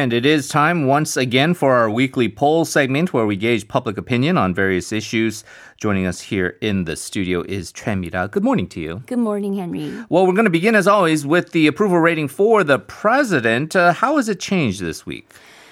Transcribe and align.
And 0.00 0.14
it 0.14 0.24
is 0.24 0.48
time 0.48 0.86
once 0.86 1.18
again 1.18 1.52
for 1.52 1.74
our 1.74 1.90
weekly 1.90 2.26
poll 2.26 2.64
segment 2.64 3.12
where 3.12 3.26
we 3.26 3.36
gauge 3.36 3.68
public 3.68 3.98
opinion 3.98 4.38
on 4.38 4.54
various 4.54 4.92
issues. 4.92 5.44
Joining 5.76 6.06
us 6.06 6.22
here 6.22 6.56
in 6.62 6.84
the 6.84 6.96
studio 6.96 7.42
is 7.42 7.70
Choi 7.70 7.96
Mira. 7.96 8.26
Good 8.26 8.42
morning 8.42 8.66
to 8.68 8.80
you. 8.80 9.02
Good 9.04 9.18
morning, 9.18 9.56
Henry. 9.56 9.92
Well, 10.08 10.26
we're 10.26 10.32
going 10.32 10.46
to 10.46 10.50
begin 10.50 10.74
as 10.74 10.88
always 10.88 11.26
with 11.26 11.52
the 11.52 11.66
approval 11.66 11.98
rating 11.98 12.28
for 12.28 12.64
the 12.64 12.78
president. 12.78 13.76
Uh, 13.76 13.92
how 13.92 14.16
has 14.16 14.30
it 14.30 14.40
changed 14.40 14.80
this 14.80 15.04
week? 15.04 15.28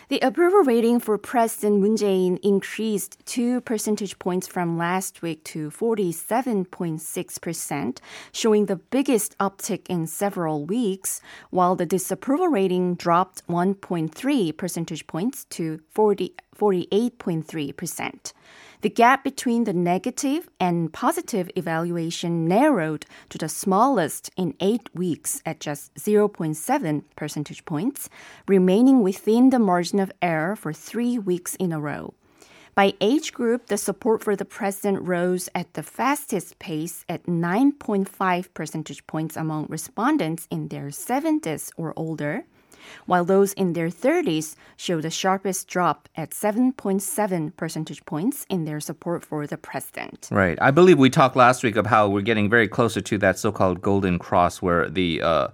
The 0.08 0.20
approval 0.20 0.60
rating 0.60 1.00
for 1.00 1.18
President 1.18 1.82
Moon 1.82 1.94
Jae-in 1.94 2.38
increased 2.38 3.18
2 3.26 3.60
percentage 3.60 4.18
points 4.18 4.48
from 4.48 4.78
last 4.78 5.20
week 5.20 5.44
to 5.44 5.70
47.6%, 5.70 7.98
showing 8.32 8.64
the 8.64 8.76
biggest 8.76 9.36
uptick 9.36 9.86
in 9.86 10.06
several 10.06 10.64
weeks, 10.64 11.20
while 11.50 11.76
the 11.76 11.84
disapproval 11.84 12.48
rating 12.48 12.94
dropped 12.94 13.46
1.3 13.48 14.56
percentage 14.56 15.06
points 15.06 15.44
to 15.50 15.82
40, 15.90 16.34
48.3%. 16.56 18.32
The 18.80 18.90
gap 18.90 19.24
between 19.24 19.64
the 19.64 19.72
negative 19.72 20.48
and 20.60 20.92
positive 20.92 21.50
evaluation 21.56 22.46
narrowed 22.46 23.06
to 23.30 23.36
the 23.36 23.48
smallest 23.48 24.30
in 24.36 24.54
eight 24.60 24.88
weeks 24.94 25.42
at 25.44 25.58
just 25.58 25.92
0.7 25.96 27.02
percentage 27.16 27.64
points, 27.64 28.08
remaining 28.46 29.02
within 29.02 29.50
the 29.50 29.58
margin 29.58 29.98
of 29.98 30.12
error 30.22 30.54
for 30.54 30.72
three 30.72 31.18
weeks 31.18 31.56
in 31.56 31.72
a 31.72 31.80
row. 31.80 32.14
By 32.76 32.94
age 33.00 33.32
group, 33.32 33.66
the 33.66 33.76
support 33.76 34.22
for 34.22 34.36
the 34.36 34.44
president 34.44 35.08
rose 35.08 35.48
at 35.56 35.74
the 35.74 35.82
fastest 35.82 36.60
pace 36.60 37.04
at 37.08 37.24
9.5 37.24 38.54
percentage 38.54 39.04
points 39.08 39.36
among 39.36 39.66
respondents 39.68 40.46
in 40.52 40.68
their 40.68 40.90
70s 40.90 41.72
or 41.76 41.92
older 41.96 42.44
while 43.06 43.24
those 43.24 43.52
in 43.54 43.72
their 43.72 43.88
30s 43.88 44.56
show 44.76 45.00
the 45.00 45.10
sharpest 45.10 45.68
drop 45.68 46.08
at 46.16 46.30
7.7 46.30 47.56
percentage 47.56 48.04
points 48.04 48.46
in 48.48 48.64
their 48.64 48.80
support 48.80 49.24
for 49.24 49.46
the 49.46 49.56
president. 49.56 50.28
Right. 50.30 50.58
I 50.60 50.70
believe 50.70 50.98
we 50.98 51.10
talked 51.10 51.36
last 51.36 51.62
week 51.62 51.76
of 51.76 51.86
how 51.86 52.08
we're 52.08 52.22
getting 52.22 52.48
very 52.50 52.68
closer 52.68 53.00
to 53.00 53.18
that 53.18 53.38
so-called 53.38 53.82
golden 53.82 54.18
cross 54.18 54.62
where 54.62 54.88
the 54.88 55.22
uh, 55.22 55.48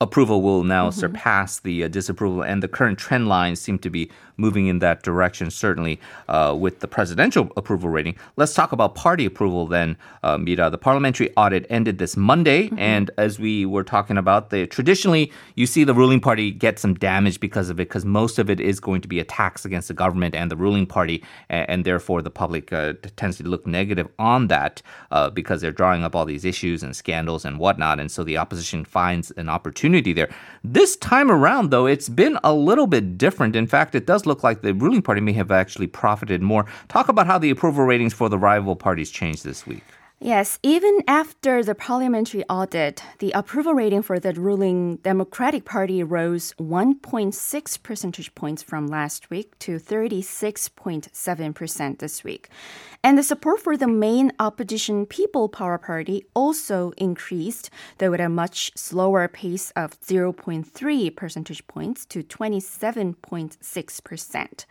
approval 0.00 0.42
will 0.42 0.62
now 0.62 0.90
mm-hmm. 0.90 1.00
surpass 1.00 1.60
the 1.60 1.84
uh, 1.84 1.88
disapproval, 1.88 2.42
and 2.42 2.62
the 2.62 2.68
current 2.68 2.98
trend 2.98 3.28
lines 3.28 3.60
seem 3.60 3.78
to 3.78 3.90
be 3.90 4.10
moving 4.36 4.66
in 4.66 4.80
that 4.80 5.02
direction, 5.02 5.50
certainly 5.50 5.98
uh, 6.28 6.54
with 6.58 6.80
the 6.80 6.86
presidential 6.86 7.50
approval 7.56 7.88
rating. 7.88 8.14
Let's 8.36 8.52
talk 8.52 8.72
about 8.72 8.94
party 8.94 9.24
approval 9.24 9.66
then, 9.66 9.96
uh, 10.22 10.36
Mira. 10.36 10.68
The 10.68 10.76
parliamentary 10.76 11.34
audit 11.36 11.64
ended 11.70 11.96
this 11.96 12.16
Monday, 12.16 12.64
mm-hmm. 12.64 12.78
and 12.78 13.10
as 13.16 13.38
we 13.38 13.64
were 13.64 13.84
talking 13.84 14.18
about, 14.18 14.50
the 14.50 14.66
traditionally 14.66 15.32
you 15.54 15.66
see 15.66 15.84
the 15.84 15.94
ruling 15.94 16.20
party 16.20 16.50
get 16.50 16.78
some 16.78 16.92
damage 16.92 17.40
because 17.40 17.70
of 17.70 17.80
it, 17.80 17.88
because 17.88 18.04
most 18.04 18.38
of 18.38 18.50
it 18.50 18.60
is 18.60 18.80
going 18.80 19.00
to 19.00 19.08
be 19.08 19.18
attacks 19.18 19.64
against 19.64 19.88
the 19.88 19.94
government 19.94 20.34
and 20.34 20.50
the 20.50 20.56
ruling 20.56 20.84
party, 20.84 21.24
and, 21.48 21.70
and 21.70 21.84
therefore 21.86 22.20
the 22.20 22.30
public 22.30 22.70
uh, 22.70 22.92
tends 23.16 23.38
to 23.38 23.44
look 23.44 23.66
negative 23.66 24.08
on 24.18 24.48
that 24.48 24.82
uh, 25.10 25.30
because 25.30 25.62
they're 25.62 25.72
drawing 25.72 26.04
up 26.04 26.14
all 26.14 26.26
these 26.26 26.44
issues 26.44 26.82
and 26.82 26.94
scandals 26.94 27.46
and 27.46 27.58
whatnot, 27.58 27.98
and 27.98 28.10
so 28.10 28.22
the 28.22 28.36
opposition 28.36 28.84
finds 28.84 29.30
an 29.32 29.48
opportunity 29.48 29.85
opportunity 29.86 30.12
there. 30.12 30.28
This 30.64 30.96
time 30.96 31.30
around, 31.30 31.70
though, 31.70 31.86
it's 31.86 32.08
been 32.08 32.38
a 32.42 32.52
little 32.52 32.86
bit 32.86 33.16
different. 33.16 33.54
In 33.54 33.66
fact, 33.66 33.94
it 33.94 34.06
does 34.06 34.26
look 34.26 34.42
like 34.42 34.62
the 34.62 34.74
ruling 34.74 35.02
party 35.02 35.20
may 35.20 35.32
have 35.34 35.50
actually 35.50 35.86
profited 35.86 36.42
more. 36.42 36.66
Talk 36.88 37.08
about 37.08 37.26
how 37.26 37.38
the 37.38 37.50
approval 37.50 37.84
ratings 37.84 38.12
for 38.12 38.28
the 38.28 38.38
rival 38.38 38.74
parties 38.74 39.10
changed 39.10 39.44
this 39.44 39.66
week. 39.66 39.84
Yes, 40.18 40.58
even 40.62 41.00
after 41.06 41.62
the 41.62 41.74
parliamentary 41.74 42.42
audit, 42.48 43.02
the 43.18 43.32
approval 43.32 43.74
rating 43.74 44.00
for 44.00 44.18
the 44.18 44.32
ruling 44.32 44.96
Democratic 44.96 45.66
Party 45.66 46.02
rose 46.02 46.54
1.6 46.58 47.82
percentage 47.82 48.34
points 48.34 48.62
from 48.62 48.86
last 48.86 49.28
week 49.28 49.58
to 49.58 49.78
36.7% 49.78 51.98
this 51.98 52.24
week. 52.24 52.48
And 53.04 53.18
the 53.18 53.22
support 53.22 53.60
for 53.60 53.76
the 53.76 53.86
main 53.86 54.32
opposition 54.40 55.04
People 55.04 55.50
Power 55.50 55.76
Party 55.76 56.24
also 56.34 56.92
increased, 56.96 57.68
though 57.98 58.14
at 58.14 58.20
a 58.20 58.30
much 58.30 58.72
slower 58.74 59.28
pace 59.28 59.70
of 59.76 60.00
0.3 60.00 61.14
percentage 61.14 61.66
points 61.66 62.06
to 62.06 62.22
27.6%. 62.22 64.64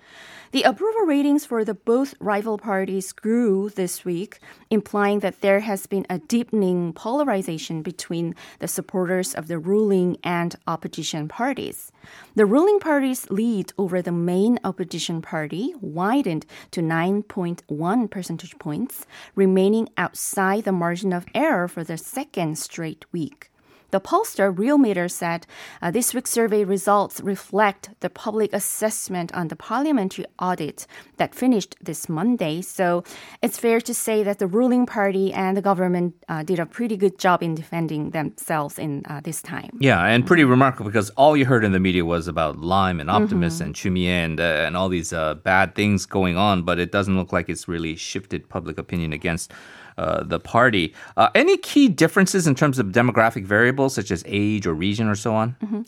The 0.52 0.64
approval 0.64 1.02
ratings 1.02 1.46
for 1.46 1.64
the 1.64 1.76
both 1.76 2.16
rival 2.20 2.58
parties 2.58 3.12
grew 3.12 3.70
this 3.70 4.04
week, 4.04 4.40
implying 4.70 5.20
that 5.20 5.35
there 5.42 5.62
has 5.62 5.88
been 5.88 6.06
a 6.10 6.20
deepening 6.20 6.94
polarization 6.94 7.82
between 7.82 8.36
the 8.60 8.68
supporters 8.68 9.34
of 9.34 9.48
the 9.48 9.60
ruling 9.60 10.18
and 10.24 10.56
opposition 10.68 11.28
parties. 11.28 11.92
The 12.36 12.46
ruling 12.46 12.80
party's 12.80 13.30
lead 13.30 13.74
over 13.78 14.02
the 14.02 14.12
main 14.12 14.60
opposition 14.64 15.22
party 15.22 15.74
widened 15.82 16.46
to 16.72 16.82
9.1 16.82 18.10
percentage 18.10 18.58
points, 18.60 19.06
remaining 19.36 19.90
outside 19.98 20.64
the 20.64 20.72
margin 20.72 21.14
of 21.14 21.26
error 21.34 21.68
for 21.68 21.84
the 21.84 21.98
second 21.98 22.58
straight 22.58 23.06
week. 23.12 23.52
The 23.96 24.02
pollster 24.02 24.54
Realmeter 24.54 25.10
said 25.10 25.48
uh, 25.82 25.90
this 25.90 26.14
week's 26.14 26.30
survey 26.30 26.66
results 26.66 27.22
reflect 27.22 27.92
the 28.02 28.10
public 28.10 28.52
assessment 28.52 29.34
on 29.34 29.48
the 29.48 29.56
parliamentary 29.56 30.26
audit 30.38 30.86
that 31.16 31.34
finished 31.34 31.78
this 31.82 32.10
Monday. 32.10 32.62
So 32.62 33.06
it's 33.42 33.58
fair 33.58 33.80
to 33.80 33.94
say 33.94 34.22
that 34.22 34.40
the 34.40 34.48
ruling 34.48 34.86
party 34.86 35.32
and 35.32 35.56
the 35.56 35.62
government 35.62 36.14
uh, 36.28 36.44
did 36.44 36.60
a 36.60 36.66
pretty 36.66 36.98
good 36.98 37.18
job 37.18 37.42
in 37.42 37.56
defending 37.56 38.10
themselves 38.10 38.78
in 38.78 39.04
uh, 39.06 39.22
this 39.24 39.42
time. 39.42 39.78
Yeah, 39.80 40.04
and 40.04 40.28
pretty 40.28 40.44
remarkable 40.44 40.90
because 40.92 41.10
all 41.12 41.38
you 41.38 41.46
heard 41.46 41.64
in 41.64 41.72
the 41.72 41.80
media 41.80 42.04
was 42.04 42.28
about 42.28 42.58
Lime 42.60 43.00
and 43.00 43.10
Optimus 43.10 43.56
mm-hmm. 43.56 43.64
and 43.64 43.76
Choo 43.76 43.92
Mi-ae 43.92 44.26
and, 44.26 44.42
uh, 44.42 44.66
and 44.68 44.76
all 44.76 44.90
these 44.90 45.14
uh, 45.14 45.36
bad 45.36 45.74
things 45.74 46.06
going 46.06 46.36
on, 46.36 46.64
but 46.64 46.80
it 46.80 46.92
doesn't 46.92 47.16
look 47.16 47.32
like 47.32 47.48
it's 47.48 47.70
really 47.70 47.96
shifted 47.96 48.50
public 48.50 48.78
opinion 48.78 49.14
against 49.14 49.54
uh, 49.98 50.24
the 50.24 50.42
party. 50.42 50.94
Uh, 51.16 51.30
any 51.36 51.56
key 51.56 51.88
differences 51.88 52.48
in 52.48 52.54
terms 52.54 52.80
of 52.80 52.88
demographic 52.88 53.46
variables 53.46 53.85
such 53.90 54.12
as 54.12 54.24
age 54.26 54.66
or 54.68 54.74
region 54.74 55.08
or 55.08 55.16
so 55.16 55.34
on? 55.34 55.56
Mm-hmm. 55.64 55.82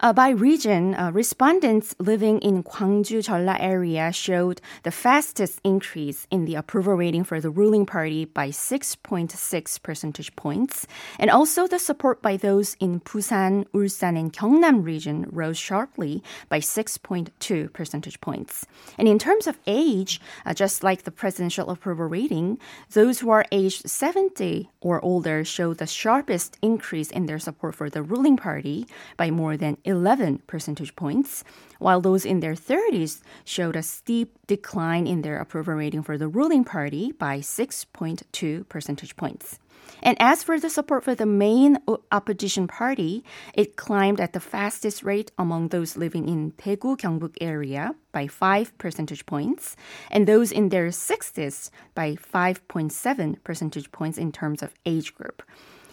Uh, 0.00 0.12
by 0.12 0.30
region, 0.30 0.94
uh, 0.94 1.10
respondents 1.12 1.94
living 1.98 2.38
in 2.40 2.62
Gwangju 2.62 3.22
Jeolla 3.24 3.56
area 3.60 4.12
showed 4.12 4.60
the 4.82 4.90
fastest 4.90 5.60
increase 5.64 6.26
in 6.30 6.44
the 6.44 6.54
approval 6.54 6.94
rating 6.94 7.24
for 7.24 7.40
the 7.40 7.50
ruling 7.50 7.86
party 7.86 8.24
by 8.24 8.48
6.6 8.48 9.82
percentage 9.82 10.34
points, 10.36 10.86
and 11.18 11.30
also 11.30 11.66
the 11.66 11.78
support 11.78 12.22
by 12.22 12.36
those 12.36 12.76
in 12.80 13.00
Busan, 13.00 13.66
Ulsan, 13.74 14.18
and 14.18 14.32
Gyeongnam 14.32 14.84
region 14.84 15.26
rose 15.30 15.58
sharply 15.58 16.22
by 16.48 16.60
6.2 16.60 17.72
percentage 17.72 18.20
points. 18.20 18.66
And 18.98 19.08
in 19.08 19.18
terms 19.18 19.46
of 19.46 19.58
age, 19.66 20.20
uh, 20.44 20.54
just 20.54 20.82
like 20.82 21.02
the 21.02 21.10
presidential 21.10 21.70
approval 21.70 22.06
rating, 22.06 22.58
those 22.92 23.20
who 23.20 23.30
are 23.30 23.44
aged 23.52 23.88
70 23.88 24.70
or 24.80 25.04
older 25.04 25.44
showed 25.44 25.78
the 25.78 25.86
sharpest 25.86 26.58
increase 26.62 27.10
in 27.10 27.26
their 27.30 27.38
support 27.38 27.76
for 27.76 27.88
the 27.88 28.02
ruling 28.02 28.36
party 28.36 28.86
by 29.16 29.30
more 29.30 29.56
than 29.56 29.78
11 29.84 30.42
percentage 30.48 30.96
points, 30.96 31.44
while 31.78 32.00
those 32.00 32.26
in 32.26 32.40
their 32.40 32.54
30s 32.54 33.22
showed 33.44 33.76
a 33.76 33.84
steep 33.84 34.36
decline 34.48 35.06
in 35.06 35.22
their 35.22 35.38
approval 35.38 35.74
rating 35.74 36.02
for 36.02 36.18
the 36.18 36.26
ruling 36.26 36.64
party 36.64 37.12
by 37.12 37.38
6.2 37.38 38.68
percentage 38.68 39.14
points. 39.14 39.60
And 40.02 40.16
as 40.20 40.42
for 40.42 40.58
the 40.58 40.70
support 40.70 41.04
for 41.04 41.14
the 41.14 41.26
main 41.26 41.78
opposition 42.10 42.66
party, 42.66 43.22
it 43.54 43.76
climbed 43.76 44.20
at 44.20 44.32
the 44.32 44.40
fastest 44.40 45.02
rate 45.02 45.30
among 45.38 45.68
those 45.68 45.96
living 45.96 46.28
in 46.28 46.52
Daegu 46.52 46.96
Gyeongbuk 46.96 47.36
area 47.40 47.94
by 48.12 48.26
5 48.26 48.76
percentage 48.78 49.24
points, 49.24 49.76
and 50.10 50.26
those 50.26 50.50
in 50.50 50.70
their 50.70 50.88
60s 50.88 51.70
by 51.94 52.16
5.7 52.16 53.44
percentage 53.44 53.92
points 53.92 54.18
in 54.18 54.32
terms 54.32 54.62
of 54.62 54.74
age 54.84 55.14
group. 55.14 55.42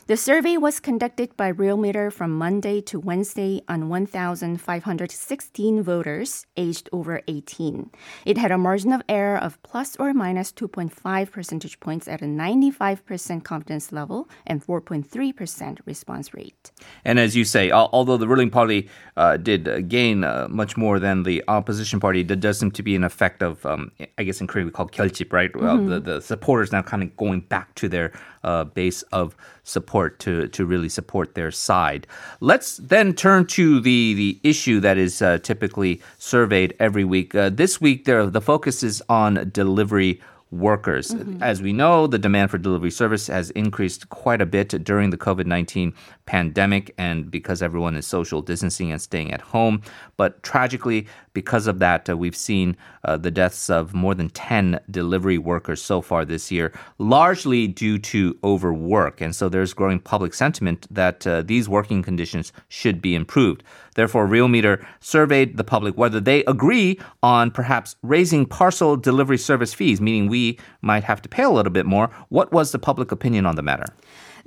The 0.07 0.15
survey 0.15 0.55
was 0.55 0.79
conducted 0.79 1.35
by 1.35 1.51
Realmeter 1.51 2.13
from 2.13 2.31
Monday 2.31 2.79
to 2.79 2.97
Wednesday 2.97 3.61
on 3.67 3.89
1,516 3.89 5.83
voters 5.83 6.45
aged 6.55 6.87
over 6.93 7.21
18. 7.27 7.91
It 8.23 8.37
had 8.37 8.53
a 8.53 8.57
margin 8.57 8.93
of 8.93 9.01
error 9.09 9.35
of 9.37 9.61
plus 9.63 9.97
or 9.97 10.13
minus 10.13 10.53
2.5 10.53 11.29
percentage 11.29 11.81
points 11.81 12.07
at 12.07 12.21
a 12.21 12.25
95% 12.25 13.43
confidence 13.43 13.91
level 13.91 14.29
and 14.45 14.65
4.3% 14.65 15.79
response 15.85 16.33
rate. 16.33 16.71
And 17.03 17.19
as 17.19 17.35
you 17.35 17.43
say, 17.43 17.69
although 17.69 18.15
the 18.15 18.29
ruling 18.29 18.49
party 18.49 18.87
uh, 19.17 19.35
did 19.35 19.89
gain 19.89 20.23
uh, 20.23 20.47
much 20.49 20.77
more 20.77 20.99
than 20.99 21.23
the 21.23 21.43
opposition 21.49 21.99
party, 21.99 22.23
there 22.23 22.37
does 22.37 22.59
seem 22.59 22.71
to 22.71 22.81
be 22.81 22.95
an 22.95 23.03
effect 23.03 23.43
of, 23.43 23.65
um, 23.65 23.91
I 24.17 24.23
guess 24.23 24.39
in 24.39 24.47
Korean 24.47 24.67
we 24.67 24.71
call 24.71 24.87
결집, 24.87 25.33
right? 25.33 25.51
Mm-hmm. 25.51 25.65
Well, 25.65 25.85
the, 25.85 25.99
the 25.99 26.21
supporters 26.21 26.71
now 26.71 26.81
kind 26.81 27.03
of 27.03 27.13
going 27.17 27.41
back 27.41 27.75
to 27.75 27.89
their 27.89 28.13
uh, 28.45 28.63
base 28.63 29.01
of 29.11 29.35
support 29.63 29.96
to, 30.05 30.47
to 30.47 30.65
really 30.65 30.89
support 30.89 31.35
their 31.35 31.51
side. 31.51 32.05
Let's 32.39 32.77
then 32.77 33.13
turn 33.13 33.45
to 33.47 33.79
the, 33.79 34.13
the 34.13 34.39
issue 34.43 34.79
that 34.81 34.97
is 34.97 35.21
uh, 35.21 35.39
typically 35.39 36.01
surveyed 36.17 36.75
every 36.79 37.03
week. 37.03 37.33
Uh, 37.33 37.49
this 37.49 37.81
week, 37.81 38.05
there, 38.05 38.25
the 38.27 38.41
focus 38.41 38.83
is 38.83 39.01
on 39.09 39.49
delivery 39.51 40.21
workers. 40.51 41.13
As 41.41 41.61
we 41.61 41.73
know, 41.73 42.07
the 42.07 42.17
demand 42.17 42.51
for 42.51 42.57
delivery 42.57 42.91
service 42.91 43.27
has 43.27 43.49
increased 43.51 44.09
quite 44.09 44.41
a 44.41 44.45
bit 44.45 44.69
during 44.83 45.09
the 45.09 45.17
COVID 45.17 45.45
19 45.45 45.93
pandemic 46.25 46.93
and 46.97 47.29
because 47.29 47.61
everyone 47.61 47.95
is 47.95 48.07
social 48.07 48.41
distancing 48.41 48.91
and 48.91 49.01
staying 49.01 49.33
at 49.33 49.41
home. 49.41 49.81
But 50.15 50.41
tragically, 50.43 51.07
because 51.37 51.67
of 51.67 51.77
that, 51.77 52.09
uh, 52.09 52.17
we've 52.17 52.35
seen 52.35 52.75
uh, 53.03 53.15
the 53.15 53.29
deaths 53.29 53.69
of 53.69 53.93
more 53.93 54.15
than 54.15 54.27
10 54.31 54.79
delivery 54.89 55.37
workers 55.37 55.79
so 55.79 56.01
far 56.01 56.25
this 56.25 56.51
year, 56.51 56.73
largely 56.97 57.67
due 57.67 57.99
to 57.99 58.35
overwork. 58.43 59.21
And 59.21 59.35
so 59.35 59.47
there's 59.47 59.71
growing 59.71 59.99
public 59.99 60.33
sentiment 60.33 60.87
that 60.89 61.27
uh, 61.27 61.43
these 61.43 61.69
working 61.69 62.01
conditions 62.01 62.51
should 62.69 63.03
be 63.03 63.13
improved. 63.13 63.63
Therefore, 63.93 64.27
Realmeter 64.27 64.83
surveyed 64.99 65.57
the 65.57 65.63
public 65.63 65.95
whether 65.95 66.19
they 66.19 66.43
agree 66.45 66.99
on 67.21 67.51
perhaps 67.51 67.95
raising 68.01 68.47
parcel 68.47 68.97
delivery 68.97 69.37
service 69.37 69.75
fees, 69.75 70.01
meaning 70.01 70.29
we 70.29 70.57
might 70.81 71.03
have 71.03 71.21
to 71.21 71.29
pay 71.29 71.43
a 71.43 71.51
little 71.51 71.71
bit 71.71 71.85
more. 71.85 72.09
What 72.29 72.51
was 72.51 72.71
the 72.71 72.79
public 72.79 73.11
opinion 73.11 73.45
on 73.45 73.55
the 73.55 73.61
matter? 73.61 73.85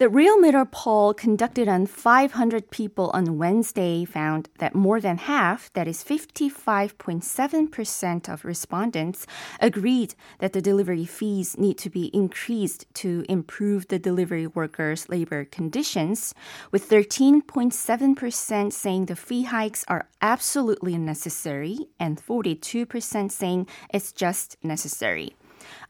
The 0.01 0.09
Realmeter 0.09 0.65
poll 0.71 1.13
conducted 1.13 1.69
on 1.69 1.85
500 1.85 2.71
people 2.71 3.11
on 3.13 3.37
Wednesday 3.37 4.07
found 4.07 4.49
that 4.57 4.75
more 4.75 4.99
than 4.99 5.19
half, 5.19 5.71
that 5.75 5.87
is 5.87 6.03
55.7% 6.03 8.33
of 8.33 8.47
respondents, 8.47 9.27
agreed 9.61 10.15
that 10.39 10.55
the 10.55 10.63
delivery 10.63 11.05
fees 11.05 11.59
need 11.59 11.77
to 11.77 11.91
be 11.91 12.07
increased 12.15 12.87
to 12.95 13.27
improve 13.29 13.89
the 13.89 13.99
delivery 13.99 14.47
workers' 14.47 15.11
labor 15.11 15.45
conditions, 15.45 16.35
with 16.73 16.89
13.7% 16.89 18.73
saying 18.73 19.05
the 19.05 19.15
fee 19.15 19.43
hikes 19.43 19.85
are 19.87 20.09
absolutely 20.23 20.97
necessary 20.97 21.89
and 21.99 22.27
42% 22.27 23.31
saying 23.31 23.67
it's 23.93 24.13
just 24.13 24.57
necessary. 24.63 25.35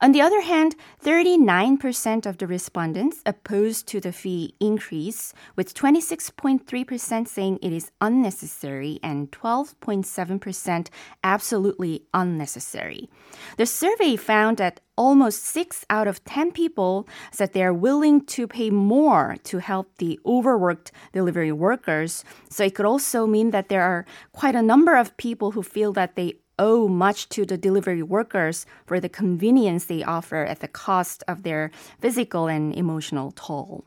On 0.00 0.12
the 0.12 0.20
other 0.20 0.40
hand, 0.40 0.76
39% 1.04 2.26
of 2.26 2.38
the 2.38 2.46
respondents 2.46 3.22
opposed 3.26 3.86
to 3.88 4.00
the 4.00 4.12
fee 4.12 4.54
increase, 4.60 5.32
with 5.56 5.74
26.3% 5.74 7.28
saying 7.28 7.58
it 7.62 7.72
is 7.72 7.90
unnecessary 8.00 8.98
and 9.02 9.30
12.7% 9.30 10.88
absolutely 11.22 12.02
unnecessary. 12.14 13.08
The 13.56 13.66
survey 13.66 14.16
found 14.16 14.56
that 14.58 14.80
almost 14.96 15.44
6 15.44 15.86
out 15.88 16.06
of 16.06 16.22
10 16.24 16.52
people 16.52 17.08
said 17.32 17.52
they 17.52 17.64
are 17.64 17.72
willing 17.72 18.24
to 18.26 18.46
pay 18.46 18.70
more 18.70 19.36
to 19.44 19.58
help 19.58 19.96
the 19.96 20.20
overworked 20.26 20.92
delivery 21.12 21.52
workers. 21.52 22.22
So 22.50 22.64
it 22.64 22.74
could 22.74 22.86
also 22.86 23.26
mean 23.26 23.50
that 23.50 23.68
there 23.68 23.82
are 23.82 24.04
quite 24.32 24.54
a 24.54 24.62
number 24.62 24.96
of 24.96 25.16
people 25.16 25.52
who 25.52 25.62
feel 25.62 25.92
that 25.94 26.16
they 26.16 26.34
owe 26.60 26.86
much 26.86 27.28
to 27.30 27.44
the 27.44 27.56
delivery 27.56 28.02
workers 28.04 28.66
for 28.86 29.00
the 29.00 29.08
convenience 29.08 29.86
they 29.86 30.04
offer 30.04 30.44
at 30.44 30.60
the 30.60 30.68
cost 30.68 31.24
of 31.26 31.42
their 31.42 31.72
physical 32.00 32.46
and 32.46 32.72
emotional 32.74 33.32
toll. 33.32 33.84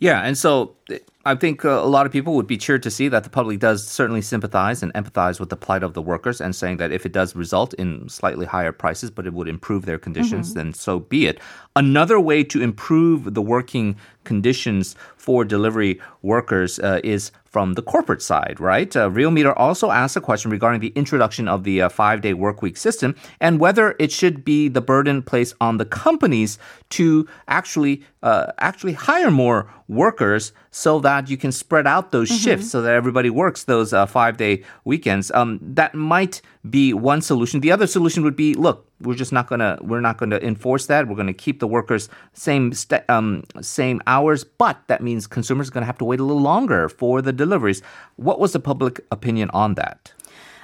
Yeah, 0.00 0.22
and 0.22 0.36
so 0.36 0.76
I 1.26 1.34
think 1.34 1.62
uh, 1.62 1.68
a 1.68 1.86
lot 1.86 2.06
of 2.06 2.12
people 2.12 2.34
would 2.34 2.46
be 2.46 2.56
cheered 2.56 2.82
to 2.84 2.90
see 2.90 3.08
that 3.08 3.22
the 3.22 3.28
public 3.28 3.60
does 3.60 3.86
certainly 3.86 4.22
sympathize 4.22 4.82
and 4.82 4.92
empathize 4.94 5.38
with 5.38 5.50
the 5.50 5.56
plight 5.56 5.82
of 5.82 5.92
the 5.92 6.00
workers 6.00 6.40
and 6.40 6.56
saying 6.56 6.78
that 6.78 6.90
if 6.90 7.04
it 7.04 7.12
does 7.12 7.36
result 7.36 7.74
in 7.74 8.08
slightly 8.08 8.46
higher 8.46 8.72
prices, 8.72 9.10
but 9.10 9.26
it 9.26 9.34
would 9.34 9.46
improve 9.46 9.84
their 9.84 9.98
conditions, 9.98 10.48
mm-hmm. 10.48 10.58
then 10.58 10.72
so 10.72 11.00
be 11.00 11.26
it. 11.26 11.38
Another 11.76 12.18
way 12.18 12.42
to 12.44 12.62
improve 12.62 13.34
the 13.34 13.42
working 13.42 13.94
conditions 14.24 14.96
for 15.18 15.44
delivery 15.44 16.00
workers 16.22 16.78
uh, 16.78 17.00
is 17.04 17.30
from 17.50 17.74
the 17.74 17.82
corporate 17.82 18.22
side, 18.22 18.58
right? 18.60 18.94
Uh, 18.96 19.10
Realmeter 19.10 19.52
also 19.56 19.90
asked 19.90 20.16
a 20.16 20.20
question 20.20 20.52
regarding 20.52 20.80
the 20.80 20.92
introduction 20.94 21.48
of 21.48 21.64
the 21.64 21.82
uh, 21.82 21.88
five 21.88 22.20
day 22.20 22.32
work 22.32 22.62
week 22.62 22.76
system 22.76 23.14
and 23.40 23.58
whether 23.58 23.96
it 23.98 24.12
should 24.12 24.44
be 24.44 24.68
the 24.68 24.80
burden 24.80 25.20
placed 25.20 25.54
on 25.60 25.76
the 25.76 25.84
companies 25.84 26.58
to 26.90 27.28
actually 27.48 28.04
uh, 28.22 28.52
actually 28.58 28.92
hire 28.92 29.30
more 29.30 29.68
workers 29.88 30.52
so 30.70 31.00
that 31.00 31.28
you 31.28 31.36
can 31.36 31.50
spread 31.50 31.86
out 31.86 32.12
those 32.12 32.28
mm-hmm. 32.28 32.38
shifts 32.38 32.70
so 32.70 32.82
that 32.82 32.94
everybody 32.94 33.30
works 33.30 33.64
those 33.64 33.92
uh, 33.92 34.06
five 34.06 34.36
day 34.36 34.62
weekends. 34.84 35.32
Um, 35.32 35.58
that 35.60 35.94
might 35.94 36.40
be 36.68 36.94
one 36.94 37.20
solution. 37.20 37.60
The 37.60 37.72
other 37.72 37.88
solution 37.88 38.22
would 38.22 38.36
be, 38.36 38.54
look, 38.54 38.89
we're 39.00 39.14
just 39.14 39.32
not 39.32 39.46
gonna 39.48 39.78
we're 39.80 40.00
not 40.00 40.18
gonna 40.18 40.36
enforce 40.38 40.86
that. 40.86 41.08
We're 41.08 41.16
gonna 41.16 41.32
keep 41.32 41.60
the 41.60 41.66
workers 41.66 42.08
same 42.32 42.72
st- 42.72 43.08
um, 43.08 43.44
same 43.60 44.00
hours, 44.06 44.44
but 44.44 44.78
that 44.88 45.02
means 45.02 45.26
consumers 45.26 45.68
are 45.68 45.72
gonna 45.72 45.86
have 45.86 45.98
to 45.98 46.04
wait 46.04 46.20
a 46.20 46.24
little 46.24 46.42
longer 46.42 46.88
for 46.88 47.22
the 47.22 47.32
deliveries. 47.32 47.82
What 48.16 48.40
was 48.40 48.52
the 48.52 48.60
public 48.60 49.00
opinion 49.10 49.50
on 49.50 49.74
that? 49.74 50.12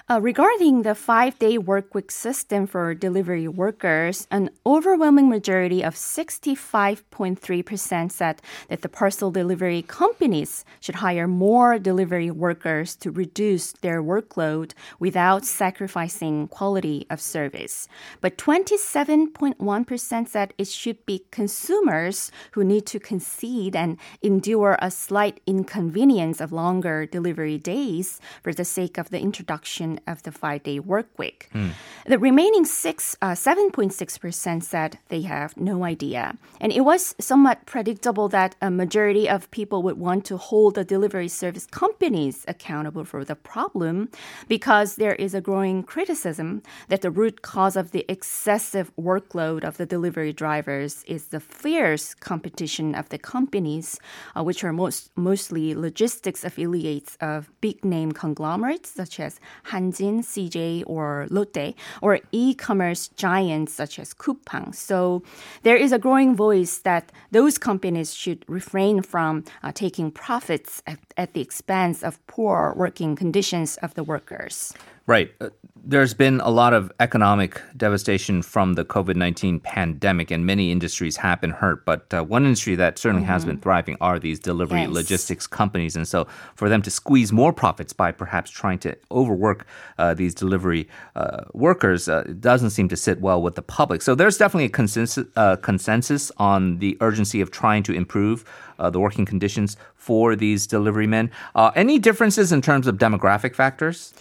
Uh, 0.09 0.21
regarding 0.21 0.83
the 0.83 0.95
five 0.95 1.37
day 1.41 1.59
workweek 1.59 2.13
system 2.13 2.65
for 2.65 2.95
delivery 2.95 3.49
workers, 3.49 4.29
an 4.31 4.49
overwhelming 4.65 5.29
majority 5.29 5.83
of 5.83 5.97
65.3% 5.97 8.13
said 8.13 8.41
that 8.69 8.83
the 8.83 8.89
parcel 8.89 9.33
delivery 9.33 9.83
companies 9.83 10.65
should 10.79 10.95
hire 10.95 11.27
more 11.27 11.77
delivery 11.81 12.31
workers 12.31 12.95
to 12.95 13.11
reduce 13.11 13.73
their 13.73 14.01
workload 14.01 14.75
without 15.01 15.45
sacrificing 15.45 16.47
quality 16.47 17.05
of 17.11 17.21
service. 17.21 17.89
But 18.21 18.39
27.1% 18.39 20.29
said 20.29 20.55
it 20.57 20.69
should 20.69 21.05
be 21.05 21.25
consumers 21.33 22.31
who 22.53 22.63
need 22.63 22.87
to 22.87 23.01
concede 23.01 23.75
and 23.75 23.99
endure 24.23 24.79
a 24.81 24.93
slight 24.93 25.41
inconvenience 25.49 26.41
of 26.41 26.53
longer 26.53 27.07
delivery 27.07 27.59
days 27.59 28.21
for 28.41 28.55
the 28.55 28.65
sake 28.65 28.99
of 28.99 29.11
the 29.11 29.19
introduction 29.19 29.96
of 30.07 30.23
the 30.23 30.33
five 30.33 30.63
day 30.63 30.79
work 30.79 31.09
week. 31.19 31.49
Mm. 31.55 31.71
The 32.07 32.19
remaining 32.19 32.65
six, 32.65 33.17
uh, 33.21 33.33
7.6% 33.33 34.63
said 34.63 34.99
they 35.09 35.23
have 35.23 35.57
no 35.57 35.85
idea. 35.85 36.37
And 36.61 36.73
it 36.73 36.83
was 36.83 37.15
somewhat 37.19 37.67
predictable 37.67 38.29
that 38.29 38.55
a 38.61 38.71
majority 38.71 39.29
of 39.29 39.51
people 39.51 39.83
would 39.83 39.99
want 39.99 40.25
to 40.27 40.37
hold 40.37 40.75
the 40.75 40.85
delivery 40.85 41.29
service 41.29 41.67
companies 41.67 42.45
accountable 42.49 43.05
for 43.05 43.25
the 43.25 43.35
problem 43.35 44.09
because 44.49 44.97
there 44.97 45.15
is 45.15 45.35
a 45.35 45.41
growing 45.41 45.83
criticism 45.83 46.63
that 46.89 47.03
the 47.03 47.11
root 47.11 47.43
cause 47.43 47.77
of 47.77 47.91
the 47.91 48.05
excessive 48.09 48.91
workload 48.97 49.65
of 49.65 49.77
the 49.77 49.87
delivery 49.87 50.33
drivers 50.33 51.03
is 51.05 51.27
the 51.29 51.41
fierce 51.41 52.15
competition 52.15 52.95
of 52.95 53.09
the 53.09 53.19
companies, 53.19 53.99
uh, 54.37 54.43
which 54.43 54.63
are 54.65 54.73
most, 54.73 55.11
mostly 55.17 55.75
logistics 55.75 56.45
affiliates 56.45 57.17
of 57.21 57.51
big 57.61 57.85
name 57.85 58.13
conglomerates 58.13 58.91
such 58.91 59.21
as 59.21 59.41
Han 59.65 59.86
CJ, 59.93 60.85
or 60.87 61.27
Lotte, 61.31 61.75
or 62.03 62.21
e-commerce 62.33 63.09
giants 63.09 63.73
such 63.73 63.99
as 63.99 64.15
Coupang. 64.15 64.75
So 64.75 65.23
there 65.63 65.77
is 65.77 65.93
a 65.93 65.99
growing 65.99 66.37
voice 66.37 66.79
that 66.79 67.13
those 67.31 67.59
companies 67.59 68.15
should 68.15 68.45
refrain 68.49 69.03
from 69.03 69.45
uh, 69.63 69.73
taking 69.73 70.11
profits 70.11 70.83
at, 70.87 70.99
at 71.17 71.35
the 71.35 71.41
expense 71.41 72.03
of 72.03 72.25
poor 72.27 72.75
working 72.77 73.17
conditions 73.17 73.77
of 73.79 73.95
the 73.95 74.05
workers. 74.05 74.73
Right. 75.07 75.33
Uh, 75.41 75.51
there's 75.89 76.15
been 76.15 76.41
a 76.41 76.51
lot 76.51 76.73
of 76.73 76.91
economic 76.99 77.63
devastation 77.77 78.43
from 78.43 78.75
the 78.75 78.85
COVID 78.85 79.15
19 79.15 79.61
pandemic, 79.61 80.33
and 80.33 80.45
many 80.45 80.73
industries 80.73 81.17
have 81.19 81.41
been 81.41 81.53
hurt. 81.53 81.85
But 81.85 82.13
uh, 82.13 82.25
one 82.25 82.45
industry 82.45 82.75
that 82.75 82.99
certainly 82.99 83.23
mm-hmm. 83.23 83.31
has 83.31 83.45
been 83.45 83.59
thriving 83.59 83.97
are 84.01 84.19
these 84.19 84.41
delivery 84.41 84.81
yes. 84.81 84.91
logistics 84.91 85.47
companies. 85.47 85.95
And 85.95 86.09
so, 86.09 86.27
for 86.57 86.69
them 86.69 86.83
to 86.83 86.91
squeeze 86.91 87.33
more 87.33 87.53
profits 87.53 87.93
by 87.93 88.11
perhaps 88.11 88.51
trying 88.51 88.81
to 88.81 88.97
overwork 89.13 89.65
uh, 89.99 90.13
these 90.15 90.35
delivery 90.35 90.89
uh, 91.15 91.45
workers 91.53 92.09
uh, 92.09 92.25
doesn't 92.41 92.71
seem 92.71 92.89
to 92.89 92.97
sit 92.97 93.21
well 93.21 93.41
with 93.41 93.55
the 93.55 93.63
public. 93.63 94.03
So, 94.03 94.17
there's 94.17 94.37
definitely 94.37 94.65
a 94.65 94.71
consensus, 94.71 95.25
uh, 95.37 95.55
consensus 95.55 96.33
on 96.39 96.79
the 96.81 96.99
urgency 97.01 97.41
of 97.41 97.53
trying 97.53 97.85
to 97.85 97.93
improve 97.93 98.45
the 98.79 99.01
working 99.01 99.25
conditions 99.25 99.79
for 99.95 100.37
these 100.37 100.67
delivery 100.67 101.07
men. 101.07 101.31
any 101.75 101.99
differences 101.99 102.53
in 102.53 102.61
terms 102.61 102.87
of 102.87 102.97
demographic 102.97 103.55
factors? 103.55 104.13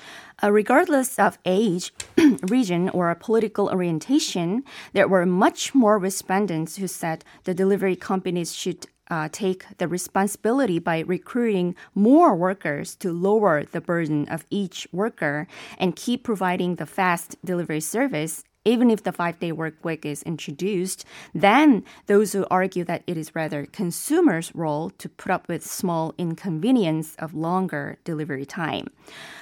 Uh, 0.44 0.52
regardless 0.52 1.18
of 1.18 1.38
age, 1.46 1.94
region, 2.50 2.90
or 2.90 3.14
political 3.16 3.70
orientation, 3.70 4.64
there 4.94 5.08
were 5.08 5.26
much 5.26 5.74
more 5.74 5.98
respondents 5.98 6.76
who 6.76 6.88
said 6.88 7.24
the 7.46 7.54
delivery 7.54 7.96
companies 7.96 8.54
should 8.54 8.88
uh, 9.10 9.30
take 9.32 9.66
the 9.78 9.88
responsibility 9.88 10.80
by 10.80 11.00
recruiting 11.02 11.76
more 11.94 12.36
workers 12.36 12.96
to 12.96 13.12
lower 13.12 13.64
the 13.64 13.82
burden 13.82 14.28
of 14.30 14.46
each 14.50 14.88
worker 14.92 15.48
and 15.78 15.96
keep 15.96 16.24
providing 16.24 16.76
the 16.76 16.86
fast 16.86 17.36
delivery 17.46 17.80
service 17.80 18.44
even 18.66 18.90
if 18.90 19.04
the 19.04 19.12
five 19.12 19.40
day 19.40 19.52
work 19.52 19.76
week 19.86 20.06
is 20.06 20.24
introduced, 20.24 21.06
then 21.34 21.84
those 22.08 22.34
who 22.34 22.46
argue 22.50 22.84
that 22.84 23.04
it 23.08 23.16
is 23.16 23.36
rather 23.36 23.66
consumers' 23.68 24.52
role 24.56 24.90
to 24.98 25.08
put 25.08 25.32
up 25.32 25.48
with 25.48 25.66
small 25.66 26.14
inconvenience 26.18 27.16
of 27.20 27.34
longer 27.34 27.98
delivery 28.04 28.46
time. 28.46 28.88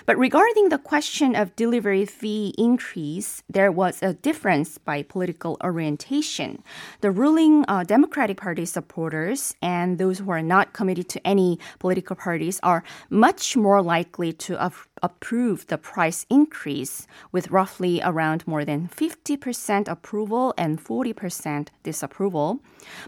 But 0.06 0.18
regarding 0.18 0.70
the 0.70 0.78
question 0.78 1.36
of 1.36 1.56
delivery 1.56 2.06
fee 2.06 2.54
increase, 2.58 3.42
there 3.50 3.72
was 3.72 4.04
a 4.04 4.14
difference 4.14 4.78
by 4.78 5.02
political 5.04 5.58
orientation. 5.64 6.62
The 7.00 7.12
ruling 7.12 7.64
uh, 7.70 7.86
Democratic 7.86 8.38
Party 8.38 8.66
supporters 8.66 9.56
and 9.62 9.98
those 9.98 10.20
who 10.20 10.30
are 10.30 10.42
not 10.42 10.74
committed 10.74 11.08
to 11.10 11.26
any 11.26 11.58
political 11.80 12.18
parties 12.18 12.60
are 12.64 12.84
much 13.10 13.56
more 13.56 13.82
likely 13.82 14.34
to 14.34 14.62
approved 15.04 15.68
the 15.68 15.78
price 15.78 16.26
increase 16.30 17.06
with 17.32 17.52
roughly 17.52 18.02
around 18.04 18.48
more 18.48 18.66
than 18.66 18.88
50% 18.88 19.88
approval 19.88 20.54
and 20.58 20.84
40% 20.84 21.68
disapproval. 21.84 22.60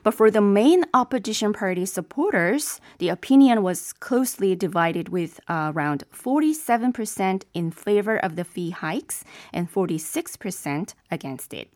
But 0.03 0.13
for 0.13 0.29
the 0.29 0.41
main 0.41 0.83
opposition 0.93 1.53
party 1.53 1.85
supporters, 1.85 2.79
the 2.99 3.09
opinion 3.09 3.63
was 3.63 3.93
closely 3.93 4.55
divided 4.55 5.09
with 5.09 5.39
uh, 5.47 5.71
around 5.73 6.03
47% 6.13 7.43
in 7.53 7.71
favor 7.71 8.17
of 8.17 8.35
the 8.35 8.43
fee 8.43 8.71
hikes 8.71 9.23
and 9.53 9.71
46% 9.71 10.93
against 11.09 11.53
it. 11.53 11.69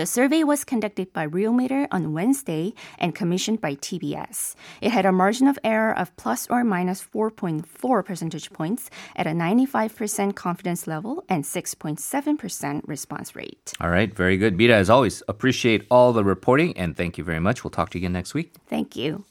The 0.00 0.06
survey 0.06 0.44
was 0.44 0.64
conducted 0.64 1.12
by 1.12 1.26
Realmeter 1.26 1.86
on 1.92 2.14
Wednesday 2.14 2.72
and 2.98 3.14
commissioned 3.14 3.60
by 3.60 3.74
TBS. 3.74 4.54
It 4.80 4.92
had 4.92 5.04
a 5.04 5.12
margin 5.12 5.46
of 5.46 5.58
error 5.62 5.92
of 5.92 6.16
plus 6.16 6.46
or 6.48 6.64
minus 6.64 7.04
4.4 7.04 8.02
percentage 8.02 8.50
points 8.50 8.88
at 9.14 9.26
a 9.26 9.32
95% 9.32 10.34
confidence 10.34 10.86
level 10.86 11.22
and 11.28 11.44
6.7% 11.44 12.80
response 12.88 13.36
rate. 13.36 13.74
All 13.78 13.90
right, 13.90 14.10
very 14.16 14.38
good. 14.38 14.56
Mira, 14.56 14.76
as 14.76 14.88
always, 14.88 15.22
appreciate 15.28 15.86
all 15.90 16.14
the 16.14 16.24
reporting 16.24 16.74
and 16.78 16.96
thank 16.96 17.18
you 17.18 17.24
very 17.24 17.40
much. 17.40 17.62
We'll 17.62 17.70
talk 17.70 17.90
to 17.90 17.98
you 17.98 18.04
again 18.04 18.14
next 18.14 18.32
week. 18.32 18.54
Thank 18.68 18.96
you. 18.96 19.26